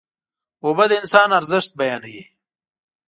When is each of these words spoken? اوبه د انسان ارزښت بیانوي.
اوبه 0.65 0.85
د 0.89 0.91
انسان 1.01 1.29
ارزښت 1.39 1.71
بیانوي. 1.79 2.23